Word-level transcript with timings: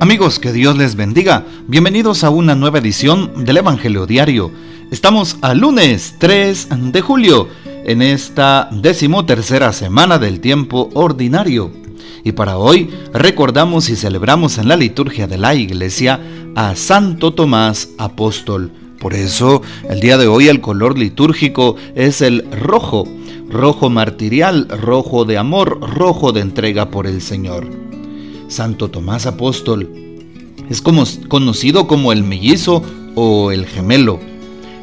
Amigos, 0.00 0.38
que 0.38 0.52
Dios 0.52 0.78
les 0.78 0.94
bendiga. 0.94 1.44
Bienvenidos 1.66 2.22
a 2.22 2.30
una 2.30 2.54
nueva 2.54 2.78
edición 2.78 3.44
del 3.44 3.56
Evangelio 3.56 4.06
Diario. 4.06 4.52
Estamos 4.92 5.38
al 5.42 5.58
lunes 5.58 6.14
3 6.18 6.68
de 6.92 7.00
julio, 7.00 7.48
en 7.84 8.02
esta 8.02 8.68
decimotercera 8.70 9.72
semana 9.72 10.20
del 10.20 10.38
tiempo 10.38 10.88
ordinario. 10.94 11.72
Y 12.22 12.30
para 12.30 12.58
hoy 12.58 12.88
recordamos 13.12 13.88
y 13.88 13.96
celebramos 13.96 14.58
en 14.58 14.68
la 14.68 14.76
liturgia 14.76 15.26
de 15.26 15.36
la 15.36 15.56
iglesia 15.56 16.20
a 16.54 16.76
Santo 16.76 17.34
Tomás 17.34 17.88
Apóstol. 17.98 18.70
Por 19.00 19.14
eso, 19.14 19.62
el 19.90 19.98
día 19.98 20.16
de 20.16 20.28
hoy 20.28 20.46
el 20.46 20.60
color 20.60 20.96
litúrgico 20.96 21.74
es 21.96 22.20
el 22.20 22.48
rojo, 22.52 23.04
rojo 23.50 23.90
martirial, 23.90 24.68
rojo 24.68 25.24
de 25.24 25.38
amor, 25.38 25.80
rojo 25.80 26.30
de 26.30 26.42
entrega 26.42 26.88
por 26.88 27.08
el 27.08 27.20
Señor. 27.20 27.87
Santo 28.48 28.88
Tomás 28.88 29.26
Apóstol. 29.26 29.88
Es 30.68 30.82
conocido 30.82 31.86
como 31.86 32.12
el 32.12 32.24
mellizo 32.24 32.82
o 33.14 33.52
el 33.52 33.66
gemelo. 33.66 34.20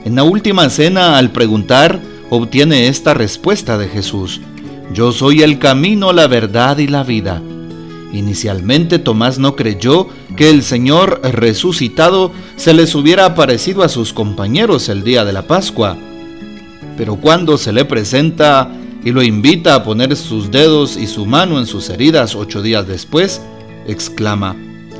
En 0.05 0.15
la 0.15 0.23
última 0.23 0.69
cena, 0.69 1.17
al 1.17 1.31
preguntar, 1.31 1.99
obtiene 2.29 2.87
esta 2.87 3.13
respuesta 3.13 3.77
de 3.77 3.87
Jesús. 3.87 4.41
Yo 4.93 5.11
soy 5.11 5.41
el 5.41 5.59
camino, 5.59 6.13
la 6.13 6.27
verdad 6.27 6.77
y 6.77 6.87
la 6.87 7.03
vida. 7.03 7.41
Inicialmente 8.13 8.99
Tomás 8.99 9.39
no 9.39 9.55
creyó 9.55 10.07
que 10.37 10.49
el 10.49 10.63
Señor 10.63 11.21
resucitado 11.23 12.31
se 12.55 12.73
les 12.73 12.95
hubiera 12.95 13.25
aparecido 13.25 13.83
a 13.83 13.89
sus 13.89 14.13
compañeros 14.13 14.89
el 14.89 15.03
día 15.03 15.25
de 15.25 15.33
la 15.33 15.47
Pascua. 15.47 15.97
Pero 16.97 17.15
cuando 17.17 17.57
se 17.57 17.73
le 17.73 17.83
presenta 17.83 18.71
y 19.03 19.11
lo 19.11 19.21
invita 19.21 19.75
a 19.75 19.83
poner 19.83 20.15
sus 20.15 20.49
dedos 20.49 20.97
y 20.97 21.07
su 21.07 21.25
mano 21.25 21.59
en 21.59 21.65
sus 21.65 21.89
heridas 21.89 22.35
ocho 22.35 22.61
días 22.61 22.87
después, 22.87 23.41
exclama, 23.87 24.55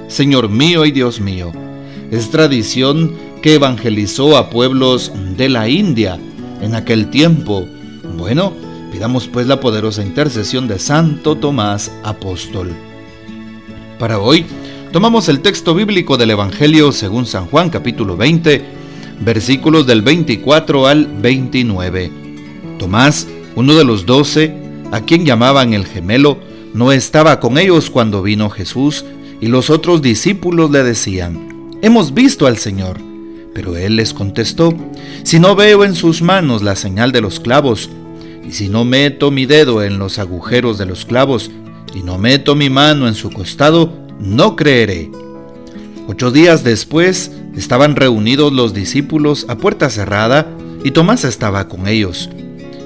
Señor 0.07 0.49
mío 0.49 0.85
y 0.85 0.91
Dios 0.91 1.19
mío. 1.19 1.51
Es 2.11 2.29
tradición 2.29 3.13
que 3.41 3.55
evangelizó 3.55 4.37
a 4.37 4.49
pueblos 4.49 5.11
de 5.37 5.49
la 5.49 5.69
India 5.69 6.19
en 6.61 6.75
aquel 6.75 7.09
tiempo. 7.09 7.67
Bueno, 8.17 8.53
pidamos 8.91 9.27
pues 9.27 9.47
la 9.47 9.59
poderosa 9.59 10.03
intercesión 10.03 10.67
de 10.67 10.79
Santo 10.79 11.35
Tomás 11.35 11.91
Apóstol. 12.03 12.71
Para 13.99 14.19
hoy, 14.19 14.45
tomamos 14.91 15.29
el 15.29 15.41
texto 15.41 15.73
bíblico 15.73 16.17
del 16.17 16.31
Evangelio 16.31 16.91
según 16.91 17.25
San 17.25 17.45
Juan 17.45 17.69
capítulo 17.69 18.17
20, 18.17 18.63
versículos 19.21 19.87
del 19.87 20.01
24 20.01 20.87
al 20.87 21.05
29. 21.05 22.11
Tomás, 22.79 23.27
uno 23.55 23.75
de 23.75 23.83
los 23.83 24.05
doce, 24.05 24.55
a 24.91 25.01
quien 25.01 25.25
llamaban 25.25 25.73
el 25.73 25.85
gemelo, 25.85 26.39
no 26.75 26.91
estaba 26.91 27.39
con 27.39 27.57
ellos 27.57 27.89
cuando 27.89 28.21
vino 28.21 28.49
Jesús 28.49 29.05
y 29.39 29.47
los 29.47 29.69
otros 29.69 30.01
discípulos 30.01 30.69
le 30.71 30.83
decían, 30.83 31.71
Hemos 31.81 32.13
visto 32.13 32.47
al 32.47 32.57
Señor. 32.57 32.97
Pero 33.53 33.77
él 33.77 33.95
les 33.95 34.13
contestó, 34.13 34.75
Si 35.23 35.39
no 35.39 35.55
veo 35.55 35.85
en 35.85 35.95
sus 35.95 36.21
manos 36.21 36.61
la 36.63 36.75
señal 36.75 37.13
de 37.13 37.21
los 37.21 37.39
clavos, 37.39 37.89
y 38.45 38.51
si 38.51 38.67
no 38.67 38.83
meto 38.83 39.31
mi 39.31 39.45
dedo 39.45 39.83
en 39.83 39.97
los 39.97 40.19
agujeros 40.19 40.77
de 40.77 40.85
los 40.85 41.05
clavos, 41.05 41.49
y 41.93 42.03
no 42.03 42.17
meto 42.17 42.55
mi 42.55 42.69
mano 42.69 43.07
en 43.07 43.15
su 43.15 43.31
costado, 43.31 43.93
no 44.19 44.57
creeré. 44.57 45.09
Ocho 46.07 46.29
días 46.29 46.65
después 46.65 47.31
estaban 47.55 47.95
reunidos 47.95 48.51
los 48.51 48.73
discípulos 48.73 49.45
a 49.47 49.55
puerta 49.55 49.89
cerrada, 49.89 50.51
y 50.83 50.91
Tomás 50.91 51.23
estaba 51.23 51.69
con 51.69 51.87
ellos. 51.87 52.29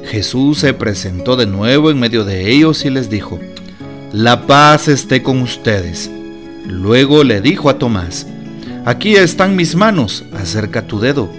Jesús 0.06 0.60
se 0.60 0.76
presentó 0.76 1.36
de 1.36 1.48
nuevo 1.48 1.90
en 1.90 2.00
medio 2.00 2.24
de 2.24 2.52
ellos 2.52 2.86
y 2.86 2.92
les 2.92 3.10
dijo, 3.10 3.40
la 4.14 4.48
paz 4.48 4.88
esté 4.88 5.22
con 5.22 5.42
ustedes. 5.42 6.10
Luego 6.66 7.24
le 7.24 7.42
dijo 7.42 7.70
a 7.70 7.78
Tomás, 7.78 8.26
aquí 8.86 9.16
están 9.16 9.56
mis 9.56 9.76
manos, 9.76 10.26
acerca 10.34 10.88
tu 10.88 11.00
dedo, 11.00 11.30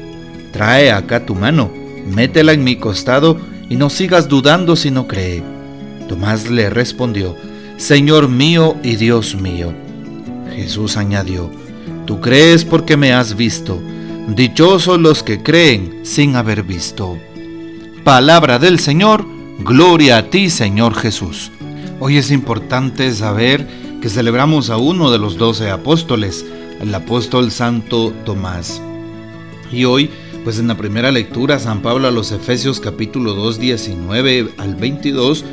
trae 0.52 0.92
acá 0.92 1.26
tu 1.26 1.34
mano, 1.34 1.70
métela 2.06 2.52
en 2.52 2.62
mi 2.62 2.76
costado 2.76 3.38
y 3.68 3.76
no 3.76 3.90
sigas 3.90 4.28
dudando 4.28 4.76
si 4.76 4.90
no 4.90 5.08
cree. 5.08 5.42
Tomás 6.08 6.48
le 6.48 6.70
respondió, 6.70 7.36
Señor 7.76 8.28
mío 8.28 8.76
y 8.82 8.96
Dios 8.96 9.34
mío. 9.34 9.72
Jesús 10.54 10.96
añadió, 10.96 11.50
Tú 12.06 12.20
crees 12.20 12.64
porque 12.64 12.96
me 12.96 13.12
has 13.12 13.36
visto, 13.36 13.80
dichosos 14.28 15.00
los 15.00 15.22
que 15.22 15.42
creen 15.42 16.00
sin 16.02 16.36
haber 16.36 16.62
visto. 16.62 17.18
Palabra 18.04 18.58
del 18.58 18.78
Señor, 18.78 19.24
gloria 19.58 20.18
a 20.18 20.30
ti 20.30 20.50
Señor 20.50 20.94
Jesús. 20.94 21.50
Hoy 22.02 22.16
es 22.16 22.30
importante 22.30 23.12
saber 23.12 23.66
que 24.00 24.08
celebramos 24.08 24.70
a 24.70 24.78
uno 24.78 25.10
de 25.10 25.18
los 25.18 25.36
doce 25.36 25.68
apóstoles, 25.68 26.46
el 26.80 26.94
apóstol 26.94 27.50
Santo 27.50 28.14
Tomás. 28.24 28.80
Y 29.70 29.84
hoy, 29.84 30.08
pues 30.42 30.58
en 30.58 30.68
la 30.68 30.78
primera 30.78 31.10
lectura, 31.10 31.58
San 31.58 31.82
Pablo 31.82 32.08
a 32.08 32.10
los 32.10 32.32
Efesios 32.32 32.80
capítulo 32.80 33.34
2, 33.34 33.60
19 33.60 34.48
al 34.56 34.76
22, 34.76 35.44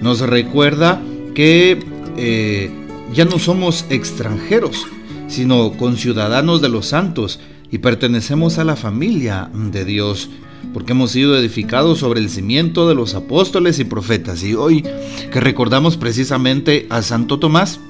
nos 0.00 0.20
recuerda 0.20 1.02
que 1.34 1.84
eh, 2.16 2.70
ya 3.12 3.24
no 3.24 3.40
somos 3.40 3.84
extranjeros, 3.90 4.86
sino 5.26 5.72
conciudadanos 5.72 6.62
de 6.62 6.68
los 6.68 6.86
santos 6.86 7.40
y 7.72 7.78
pertenecemos 7.78 8.58
a 8.58 8.64
la 8.64 8.76
familia 8.76 9.50
de 9.52 9.84
Dios 9.84 10.30
porque 10.72 10.92
hemos 10.92 11.12
sido 11.12 11.36
edificados 11.36 11.98
sobre 11.98 12.20
el 12.20 12.30
cimiento 12.30 12.88
de 12.88 12.94
los 12.94 13.14
apóstoles 13.14 13.78
y 13.78 13.84
profetas. 13.84 14.42
Y 14.42 14.54
hoy 14.54 14.82
que 15.32 15.40
recordamos 15.40 15.96
precisamente 15.96 16.86
a 16.90 17.02
Santo 17.02 17.38
Tomás, 17.38 17.80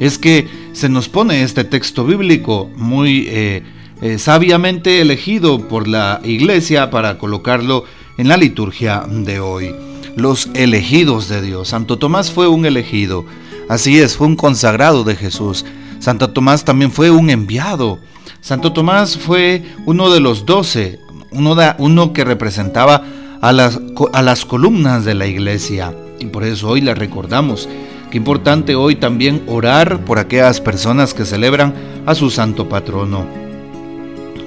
es 0.00 0.18
que 0.18 0.46
se 0.72 0.88
nos 0.88 1.08
pone 1.08 1.42
este 1.42 1.64
texto 1.64 2.04
bíblico 2.04 2.70
muy 2.76 3.26
eh, 3.28 3.62
eh, 4.02 4.18
sabiamente 4.18 5.00
elegido 5.00 5.68
por 5.68 5.88
la 5.88 6.20
iglesia 6.22 6.90
para 6.90 7.18
colocarlo 7.18 7.84
en 8.18 8.28
la 8.28 8.36
liturgia 8.36 9.04
de 9.08 9.40
hoy. 9.40 9.74
Los 10.16 10.48
elegidos 10.54 11.28
de 11.28 11.42
Dios. 11.42 11.68
Santo 11.68 11.98
Tomás 11.98 12.30
fue 12.30 12.48
un 12.48 12.66
elegido. 12.66 13.24
Así 13.68 13.98
es, 13.98 14.16
fue 14.16 14.26
un 14.26 14.36
consagrado 14.36 15.04
de 15.04 15.16
Jesús. 15.16 15.64
Santo 15.98 16.30
Tomás 16.30 16.64
también 16.64 16.90
fue 16.90 17.10
un 17.10 17.30
enviado. 17.30 17.98
Santo 18.40 18.72
Tomás 18.72 19.16
fue 19.16 19.64
uno 19.86 20.10
de 20.10 20.20
los 20.20 20.46
doce, 20.46 21.00
uno, 21.36 22.12
que 22.12 22.24
representaba 22.24 23.02
a 23.40 23.52
las, 23.52 23.80
a 24.12 24.22
las 24.22 24.44
columnas 24.44 25.04
de 25.04 25.14
la 25.14 25.26
iglesia. 25.26 25.94
Y 26.18 26.26
por 26.26 26.44
eso 26.44 26.68
hoy 26.68 26.80
le 26.80 26.94
recordamos. 26.94 27.68
Qué 28.10 28.18
importante 28.18 28.74
hoy 28.74 28.96
también 28.96 29.42
orar 29.46 30.04
por 30.04 30.18
aquellas 30.18 30.60
personas 30.60 31.12
que 31.14 31.24
celebran 31.24 31.74
a 32.06 32.14
su 32.14 32.30
santo 32.30 32.68
patrono. 32.68 33.26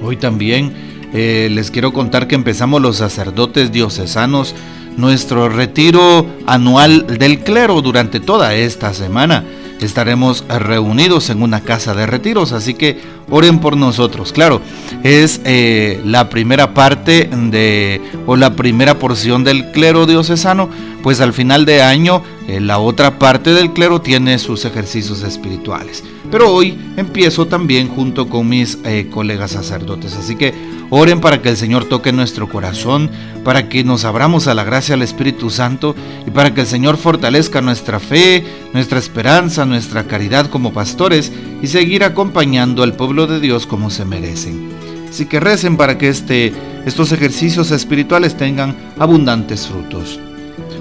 Hoy 0.04 0.18
también 0.18 0.74
eh, 1.14 1.50
les 1.52 1.72
quiero 1.72 1.92
contar 1.92 2.28
que 2.28 2.36
empezamos 2.36 2.82
los 2.82 2.98
sacerdotes 2.98 3.72
diocesanos 3.72 4.56
nuestro 4.98 5.50
retiro 5.50 6.26
anual 6.46 7.06
del 7.08 7.40
clero 7.40 7.82
durante 7.82 8.20
toda 8.20 8.56
esta 8.56 8.94
semana 8.94 9.44
estaremos 9.86 10.46
reunidos 10.48 11.30
en 11.30 11.42
una 11.42 11.62
casa 11.62 11.94
de 11.94 12.06
retiros, 12.06 12.52
así 12.52 12.74
que 12.74 13.00
oren 13.30 13.60
por 13.60 13.78
nosotros. 13.78 14.34
Claro, 14.34 14.62
es 15.04 15.42
eh, 15.46 16.02
la 16.06 16.30
primera 16.30 16.74
parte 16.74 17.30
de, 17.32 18.02
o 18.26 18.36
la 18.36 18.56
primera 18.56 19.00
porción 19.00 19.44
del 19.44 19.72
clero 19.72 20.06
diocesano, 20.06 20.70
pues 21.02 21.22
al 21.22 21.34
final 21.34 21.66
de 21.66 21.82
año 21.82 22.24
eh, 22.48 22.60
la 22.60 22.80
otra 22.80 23.20
parte 23.20 23.54
del 23.54 23.74
clero 23.74 24.02
tiene 24.02 24.40
sus 24.40 24.66
ejercicios 24.66 25.24
espirituales. 25.24 26.04
Pero 26.32 26.54
hoy 26.54 26.78
empiezo 26.98 27.48
también 27.48 27.88
junto 27.88 28.30
con 28.30 28.48
mis 28.48 28.78
eh, 28.84 29.08
colegas 29.12 29.52
sacerdotes, 29.52 30.16
así 30.16 30.36
que 30.36 30.54
Oren 30.92 31.22
para 31.22 31.42
que 31.42 31.50
el 31.50 31.58
Señor 31.58 31.86
toque 31.86 32.12
nuestro 32.12 32.50
corazón, 32.50 33.12
para 33.44 33.70
que 33.70 33.84
nos 33.84 34.06
abramos 34.06 34.48
a 34.48 34.56
la 34.56 34.64
gracia 34.64 34.94
del 34.94 35.04
Espíritu 35.04 35.52
Santo 35.52 35.96
y 36.26 36.32
para 36.32 36.54
que 36.54 36.62
el 36.62 36.68
Señor 36.68 36.98
fortalezca 36.98 37.62
nuestra 37.62 38.00
fe, 38.00 38.44
nuestra 38.74 38.98
esperanza, 38.98 39.66
nuestra 39.66 40.06
caridad 40.06 40.50
como 40.50 40.74
pastores 40.74 41.32
y 41.62 41.68
seguir 41.68 42.04
acompañando 42.04 42.82
al 42.82 42.96
pueblo 42.96 43.28
de 43.28 43.40
Dios 43.40 43.68
como 43.68 43.92
se 43.92 44.04
merecen. 44.04 44.70
Así 45.08 45.28
que 45.28 45.40
recen 45.40 45.78
para 45.78 45.98
que 45.98 46.10
este, 46.10 46.54
estos 46.86 47.12
ejercicios 47.12 47.70
espirituales 47.70 48.36
tengan 48.36 48.76
abundantes 48.98 49.68
frutos. 49.68 50.20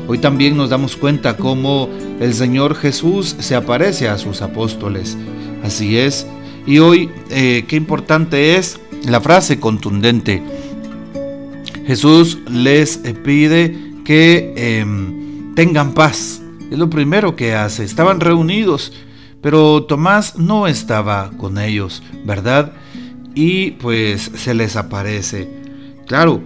Hoy 0.07 0.19
también 0.19 0.57
nos 0.57 0.71
damos 0.71 0.97
cuenta 0.97 1.37
cómo 1.37 1.89
el 2.21 2.35
Señor 2.35 2.75
Jesús 2.75 3.37
se 3.39 3.55
aparece 3.55 4.09
a 4.09 4.19
sus 4.19 4.43
apóstoles. 4.43 5.17
Así 5.63 5.99
es. 5.99 6.27
Y 6.67 6.79
hoy, 6.79 7.11
eh, 7.31 7.65
qué 7.67 7.77
importante 7.77 8.57
es 8.57 8.79
la 9.07 9.21
frase 9.21 9.59
contundente. 9.59 10.43
Jesús 11.87 12.39
les 12.51 12.99
pide 13.25 13.75
que 14.05 14.53
em, 14.57 15.55
tengan 15.55 15.95
paz. 15.95 16.43
Es 16.71 16.79
lo 16.79 16.91
primero 16.91 17.35
que 17.35 17.55
hace. 17.55 17.85
Estaban 17.85 18.21
reunidos, 18.21 18.93
pero 19.41 19.85
Tomás 19.85 20.37
no 20.37 20.67
estaba 20.67 21.31
con 21.39 21.59
ellos, 21.59 22.03
¿verdad? 22.25 22.73
Y 23.35 23.73
pues 23.73 24.31
se 24.35 24.55
les 24.55 24.77
aparece. 24.77 25.49
Claro, 26.07 26.43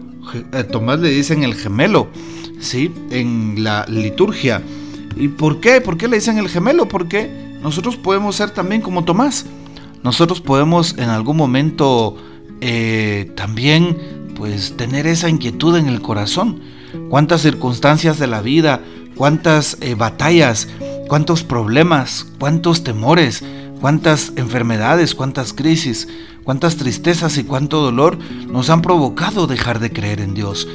a 0.52 0.62
Tomás 0.64 1.00
le 1.00 1.10
dicen 1.10 1.42
el 1.42 1.54
gemelo, 1.54 2.08
¿sí? 2.62 2.90
En 3.10 3.62
la 3.62 3.84
liturgia. 3.86 4.62
¿Y 5.16 5.28
por 5.28 5.60
qué? 5.60 5.80
¿Por 5.80 5.98
qué 5.98 6.08
le 6.08 6.16
dicen 6.16 6.38
el 6.38 6.48
gemelo? 6.48 6.88
Porque 6.88 7.30
nosotros 7.62 7.96
podemos 7.96 8.36
ser 8.36 8.50
también 8.50 8.80
como 8.80 9.04
Tomás. 9.04 9.44
Nosotros 10.02 10.40
podemos 10.40 10.96
en 10.98 11.10
algún 11.10 11.36
momento 11.36 12.16
eh, 12.60 13.30
también 13.36 14.32
pues 14.34 14.76
tener 14.76 15.06
esa 15.06 15.28
inquietud 15.28 15.76
en 15.76 15.88
el 15.88 16.00
corazón. 16.00 16.60
Cuántas 17.08 17.42
circunstancias 17.42 18.18
de 18.18 18.26
la 18.26 18.40
vida, 18.40 18.80
cuántas 19.14 19.78
eh, 19.80 19.94
batallas, 19.94 20.68
cuántos 21.08 21.44
problemas, 21.44 22.26
cuántos 22.38 22.84
temores, 22.84 23.44
cuántas 23.80 24.32
enfermedades, 24.36 25.14
cuántas 25.14 25.52
crisis, 25.52 26.08
cuántas 26.44 26.76
tristezas 26.76 27.38
y 27.38 27.44
cuánto 27.44 27.80
dolor 27.80 28.18
nos 28.48 28.70
han 28.70 28.82
provocado 28.82 29.46
dejar 29.46 29.78
de 29.78 29.92
creer 29.92 30.20
en 30.20 30.34
Dios. 30.34 30.66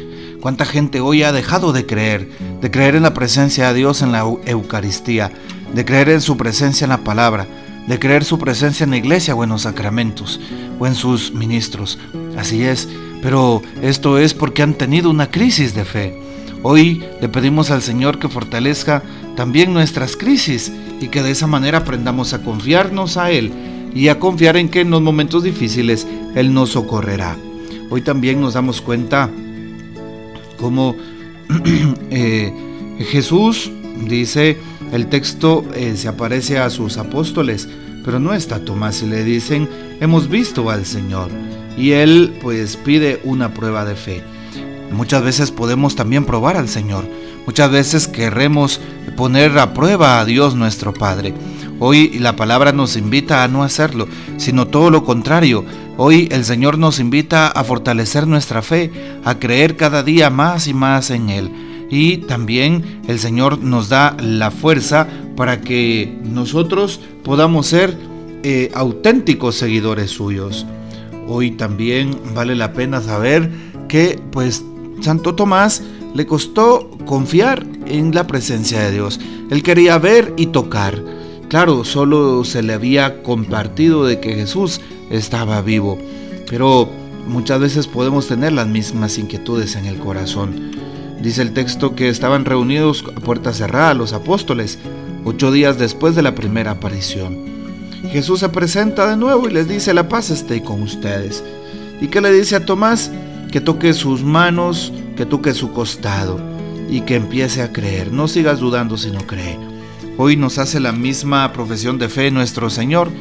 Cuánta 0.41 0.65
gente 0.65 1.01
hoy 1.01 1.23
ha 1.23 1.31
dejado 1.31 1.73
de 1.73 1.85
creer, 1.85 2.29
de 2.61 2.71
creer 2.71 2.95
en 2.95 3.03
la 3.03 3.13
presencia 3.13 3.69
de 3.69 3.73
Dios 3.79 4.01
en 4.01 4.11
la 4.11 4.19
Eucaristía, 4.19 5.31
de 5.73 5.83
creer 5.83 6.09
en 6.09 6.21
su 6.21 6.37
presencia 6.37 6.85
en 6.85 6.89
la 6.89 7.03
palabra, 7.03 7.47
de 7.87 7.97
creer 7.97 8.23
su 8.23 8.37
presencia 8.37 8.83
en 8.83 8.91
la 8.91 8.97
iglesia 8.97 9.33
o 9.33 9.43
en 9.43 9.49
los 9.49 9.63
sacramentos 9.63 10.39
o 10.79 10.85
en 10.85 10.93
sus 10.93 11.33
ministros. 11.33 11.97
Así 12.37 12.63
es, 12.63 12.87
pero 13.21 13.61
esto 13.81 14.19
es 14.19 14.33
porque 14.33 14.61
han 14.61 14.75
tenido 14.75 15.09
una 15.09 15.31
crisis 15.31 15.73
de 15.73 15.85
fe. 15.85 16.19
Hoy 16.61 17.03
le 17.19 17.29
pedimos 17.29 17.71
al 17.71 17.81
Señor 17.81 18.19
que 18.19 18.29
fortalezca 18.29 19.01
también 19.35 19.73
nuestras 19.73 20.15
crisis 20.15 20.71
y 21.01 21.07
que 21.07 21.23
de 21.23 21.31
esa 21.31 21.47
manera 21.47 21.79
aprendamos 21.79 22.33
a 22.33 22.43
confiarnos 22.43 23.17
a 23.17 23.31
Él 23.31 23.51
y 23.93 24.09
a 24.09 24.19
confiar 24.19 24.57
en 24.57 24.69
que 24.69 24.81
en 24.81 24.91
los 24.91 25.01
momentos 25.01 25.43
difíciles 25.43 26.05
Él 26.35 26.53
nos 26.53 26.69
socorrerá. 26.69 27.35
Hoy 27.89 28.01
también 28.01 28.41
nos 28.41 28.53
damos 28.53 28.81
cuenta 28.81 29.29
cómo 30.57 30.95
eh, 32.11 32.51
Jesús 32.99 33.71
dice, 34.07 34.57
el 34.91 35.07
texto 35.07 35.63
eh, 35.73 35.93
se 35.95 36.07
aparece 36.07 36.59
a 36.59 36.69
sus 36.69 36.97
apóstoles, 36.97 37.67
pero 38.03 38.19
no 38.19 38.33
está 38.33 38.59
Tomás 38.59 39.01
y 39.01 39.07
le 39.07 39.23
dicen, 39.23 39.69
hemos 39.99 40.29
visto 40.29 40.69
al 40.69 40.85
Señor. 40.85 41.29
Y 41.77 41.91
él 41.91 42.37
pues 42.41 42.75
pide 42.77 43.21
una 43.23 43.53
prueba 43.53 43.85
de 43.85 43.95
fe. 43.95 44.23
Muchas 44.91 45.23
veces 45.23 45.51
podemos 45.51 45.95
también 45.95 46.25
probar 46.25 46.57
al 46.57 46.69
Señor. 46.69 47.05
Muchas 47.45 47.71
veces 47.71 48.07
querremos 48.07 48.81
poner 49.15 49.57
a 49.59 49.73
prueba 49.73 50.19
a 50.19 50.25
Dios 50.25 50.55
nuestro 50.55 50.93
Padre. 50.93 51.33
Hoy 51.79 52.17
la 52.19 52.35
palabra 52.35 52.71
nos 52.71 52.97
invita 52.97 53.43
a 53.43 53.47
no 53.47 53.63
hacerlo, 53.63 54.07
sino 54.37 54.67
todo 54.67 54.89
lo 54.89 55.03
contrario. 55.03 55.63
Hoy 55.99 56.29
el 56.31 56.45
Señor 56.45 56.77
nos 56.77 56.99
invita 56.99 57.47
a 57.47 57.63
fortalecer 57.63 58.27
nuestra 58.27 58.61
fe, 58.61 58.91
a 59.25 59.39
creer 59.39 59.75
cada 59.75 60.03
día 60.03 60.29
más 60.29 60.67
y 60.67 60.73
más 60.75 61.09
en 61.09 61.31
Él. 61.31 61.87
Y 61.89 62.17
también 62.17 63.01
el 63.07 63.17
Señor 63.17 63.57
nos 63.57 63.89
da 63.89 64.15
la 64.19 64.51
fuerza 64.51 65.07
para 65.35 65.61
que 65.61 66.15
nosotros 66.23 66.99
podamos 67.23 67.65
ser 67.65 67.97
eh, 68.43 68.69
auténticos 68.75 69.55
seguidores 69.55 70.11
suyos. 70.11 70.67
Hoy 71.27 71.51
también 71.51 72.15
vale 72.35 72.55
la 72.55 72.73
pena 72.73 73.01
saber 73.01 73.49
que 73.87 74.19
pues 74.31 74.63
Santo 75.01 75.33
Tomás 75.33 75.81
le 76.13 76.27
costó 76.27 76.91
confiar 77.07 77.65
en 77.87 78.13
la 78.13 78.27
presencia 78.27 78.81
de 78.81 78.91
Dios. 78.91 79.19
Él 79.49 79.63
quería 79.63 79.97
ver 79.97 80.31
y 80.37 80.47
tocar. 80.47 81.01
Claro, 81.49 81.85
solo 81.85 82.43
se 82.43 82.61
le 82.61 82.73
había 82.73 83.23
compartido 83.23 84.05
de 84.05 84.19
que 84.19 84.35
Jesús 84.35 84.81
estaba 85.09 85.61
vivo, 85.61 85.97
pero 86.49 86.89
muchas 87.25 87.61
veces 87.61 87.87
podemos 87.87 88.27
tener 88.27 88.51
las 88.51 88.67
mismas 88.67 89.17
inquietudes 89.17 89.75
en 89.75 89.85
el 89.85 89.97
corazón. 89.97 90.71
Dice 91.21 91.41
el 91.41 91.53
texto 91.53 91.95
que 91.95 92.09
estaban 92.09 92.43
reunidos 92.43 93.05
a 93.15 93.19
puerta 93.21 93.53
cerrada 93.53 93.93
los 93.93 94.11
apóstoles, 94.11 94.77
ocho 95.23 95.51
días 95.51 95.79
después 95.79 96.15
de 96.15 96.21
la 96.21 96.35
primera 96.35 96.71
aparición. 96.71 97.37
Jesús 98.11 98.41
se 98.41 98.49
presenta 98.49 99.09
de 99.09 99.15
nuevo 99.15 99.47
y 99.47 99.53
les 99.53 99.69
dice, 99.69 99.93
la 99.93 100.09
paz 100.09 100.29
esté 100.29 100.61
con 100.61 100.81
ustedes. 100.81 101.43
¿Y 102.01 102.07
que 102.07 102.21
le 102.21 102.31
dice 102.31 102.57
a 102.57 102.65
Tomás? 102.65 103.09
Que 103.51 103.61
toque 103.61 103.93
sus 103.93 104.21
manos, 104.21 104.91
que 105.15 105.25
toque 105.25 105.53
su 105.53 105.71
costado 105.71 106.39
y 106.89 107.01
que 107.01 107.15
empiece 107.15 107.61
a 107.61 107.71
creer. 107.71 108.11
No 108.11 108.27
sigas 108.27 108.59
dudando 108.59 108.97
si 108.97 109.11
no 109.11 109.25
cree. 109.25 109.66
Hoy 110.19 110.35
nos 110.35 110.57
hace 110.57 110.79
la 110.79 110.91
misma 110.91 111.53
profesión 111.53 111.99
de 111.99 112.09
fe 112.09 112.31
nuestro 112.31 112.71
Señor. 112.71 113.11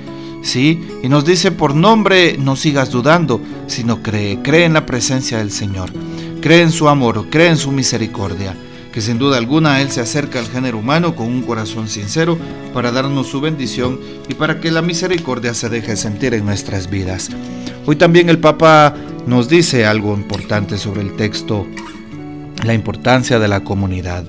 Sí, 0.43 0.81
y 1.03 1.09
nos 1.09 1.27
dice 1.27 1.53
por 1.53 1.75
nombre, 1.75 2.39
no 2.39 2.57
sigas 2.57 2.91
dudando, 2.91 3.41
sino 3.67 4.03
cree, 4.03 4.41
cree 4.43 4.65
en 4.65 4.73
la 4.73 4.87
presencia 4.87 5.39
del 5.39 5.51
Señor, 5.51 5.91
cree 6.41 6.63
en 6.63 6.71
su 6.71 6.89
amor, 6.89 7.27
cree 7.31 7.49
en 7.49 7.57
su 7.57 7.71
misericordia, 7.73 8.57
que 8.93 9.01
sin 9.03 9.19
duda 9.19 9.37
alguna 9.37 9.83
Él 9.83 9.91
se 9.91 10.01
acerca 10.01 10.39
al 10.39 10.47
género 10.47 10.79
humano 10.79 11.17
con 11.17 11.27
un 11.27 11.43
corazón 11.43 11.89
sincero 11.89 12.39
para 12.73 12.93
darnos 12.93 13.27
su 13.27 13.41
bendición 13.41 14.01
y 14.29 14.35
para 14.35 14.61
que 14.61 14.71
la 14.71 14.83
misericordia 14.83 15.53
se 15.53 15.69
deje 15.69 15.97
sentir 15.97 16.33
en 16.33 16.47
nuestras 16.47 16.89
vidas. 16.89 17.29
Hoy 17.85 17.97
también 17.97 18.31
el 18.31 18.39
Papa 18.39 18.95
nos 19.27 19.49
dice 19.49 19.85
algo 19.85 20.15
importante 20.15 20.79
sobre 20.79 21.03
el 21.03 21.17
texto, 21.17 21.67
la 22.65 22.73
importancia 22.73 23.39
de 23.39 23.49
la 23.49 23.65
comunidad. 23.65 24.25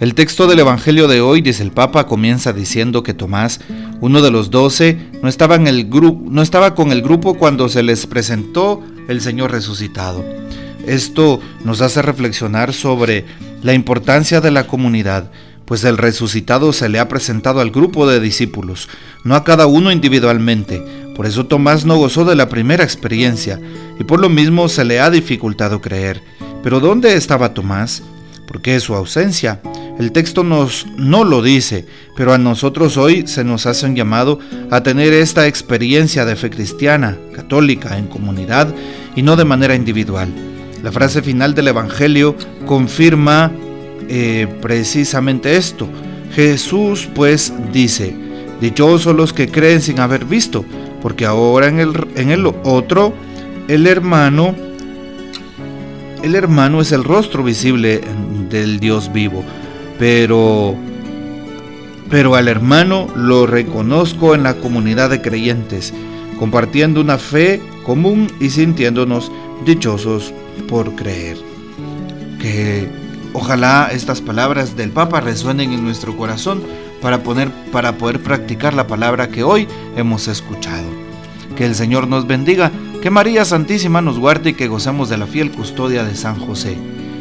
El 0.00 0.14
texto 0.14 0.46
del 0.46 0.60
Evangelio 0.60 1.08
de 1.08 1.20
hoy, 1.20 1.42
dice 1.42 1.62
el 1.62 1.72
Papa, 1.72 2.06
comienza 2.06 2.54
diciendo 2.54 3.02
que 3.02 3.12
Tomás, 3.12 3.60
uno 4.00 4.22
de 4.22 4.30
los 4.30 4.50
doce, 4.50 4.96
no 5.22 5.28
estaba, 5.28 5.58
no 5.58 6.40
estaba 6.40 6.74
con 6.74 6.90
el 6.90 7.02
grupo 7.02 7.34
cuando 7.34 7.68
se 7.68 7.82
les 7.82 8.06
presentó 8.06 8.82
el 9.08 9.20
Señor 9.20 9.50
resucitado. 9.50 10.24
Esto 10.86 11.38
nos 11.64 11.82
hace 11.82 12.00
reflexionar 12.00 12.72
sobre 12.72 13.26
la 13.62 13.74
importancia 13.74 14.40
de 14.40 14.50
la 14.50 14.66
comunidad, 14.66 15.30
pues 15.66 15.84
el 15.84 15.98
resucitado 15.98 16.72
se 16.72 16.88
le 16.88 16.98
ha 16.98 17.06
presentado 17.06 17.60
al 17.60 17.70
grupo 17.70 18.08
de 18.08 18.20
discípulos, 18.20 18.88
no 19.22 19.34
a 19.34 19.44
cada 19.44 19.66
uno 19.66 19.92
individualmente. 19.92 20.82
Por 21.14 21.26
eso 21.26 21.44
Tomás 21.44 21.84
no 21.84 21.98
gozó 21.98 22.24
de 22.24 22.36
la 22.36 22.48
primera 22.48 22.84
experiencia 22.84 23.60
y 23.98 24.04
por 24.04 24.18
lo 24.18 24.30
mismo 24.30 24.70
se 24.70 24.86
le 24.86 24.98
ha 24.98 25.10
dificultado 25.10 25.82
creer. 25.82 26.22
Pero 26.62 26.80
¿dónde 26.80 27.16
estaba 27.16 27.52
Tomás? 27.52 28.02
¿Por 28.50 28.62
qué 28.62 28.80
su 28.80 28.96
ausencia? 28.96 29.60
El 29.96 30.10
texto 30.10 30.42
nos 30.42 30.84
no 30.96 31.22
lo 31.22 31.40
dice, 31.40 31.86
pero 32.16 32.32
a 32.32 32.38
nosotros 32.38 32.96
hoy 32.96 33.28
se 33.28 33.44
nos 33.44 33.64
hace 33.66 33.86
un 33.86 33.94
llamado 33.94 34.40
a 34.72 34.82
tener 34.82 35.12
esta 35.12 35.46
experiencia 35.46 36.24
de 36.24 36.34
fe 36.34 36.50
cristiana, 36.50 37.16
católica, 37.32 37.96
en 37.96 38.08
comunidad 38.08 38.74
y 39.14 39.22
no 39.22 39.36
de 39.36 39.44
manera 39.44 39.76
individual. 39.76 40.28
La 40.82 40.90
frase 40.90 41.22
final 41.22 41.54
del 41.54 41.68
Evangelio 41.68 42.34
confirma 42.66 43.52
eh, 44.08 44.48
precisamente 44.60 45.56
esto. 45.56 45.88
Jesús 46.34 47.08
pues 47.14 47.52
dice, 47.72 48.16
dichosos 48.60 49.14
los 49.14 49.32
que 49.32 49.48
creen 49.48 49.80
sin 49.80 50.00
haber 50.00 50.24
visto, 50.24 50.64
porque 51.00 51.24
ahora 51.24 51.68
en 51.68 51.78
el, 51.78 51.92
en 52.16 52.32
el 52.32 52.46
otro, 52.64 53.14
el 53.68 53.86
hermano, 53.86 54.56
el 56.24 56.34
hermano 56.34 56.80
es 56.80 56.90
el 56.90 57.04
rostro 57.04 57.44
visible 57.44 58.00
del 58.50 58.80
Dios 58.80 59.12
vivo 59.12 59.44
pero 59.98 60.76
pero 62.10 62.34
al 62.34 62.48
hermano 62.48 63.06
lo 63.14 63.46
reconozco 63.46 64.34
en 64.34 64.42
la 64.42 64.54
comunidad 64.54 65.10
de 65.10 65.22
creyentes, 65.22 65.94
compartiendo 66.38 67.00
una 67.00 67.18
fe 67.18 67.62
común 67.84 68.32
y 68.40 68.50
sintiéndonos 68.50 69.30
dichosos 69.64 70.34
por 70.68 70.96
creer. 70.96 71.36
Que 72.40 72.88
ojalá 73.32 73.90
estas 73.92 74.20
palabras 74.20 74.76
del 74.76 74.90
Papa 74.90 75.20
resuenen 75.20 75.72
en 75.72 75.84
nuestro 75.84 76.16
corazón 76.16 76.62
para, 77.00 77.22
poner, 77.22 77.48
para 77.70 77.96
poder 77.96 78.20
practicar 78.20 78.74
la 78.74 78.88
palabra 78.88 79.28
que 79.28 79.44
hoy 79.44 79.68
hemos 79.96 80.26
escuchado. 80.26 80.88
Que 81.56 81.64
el 81.64 81.76
Señor 81.76 82.08
nos 82.08 82.26
bendiga, 82.26 82.72
que 83.00 83.10
María 83.10 83.44
Santísima 83.44 84.00
nos 84.00 84.18
guarde 84.18 84.50
y 84.50 84.54
que 84.54 84.66
gozamos 84.66 85.08
de 85.08 85.18
la 85.18 85.28
fiel 85.28 85.52
custodia 85.52 86.02
de 86.02 86.16
San 86.16 86.40
José. 86.40 86.76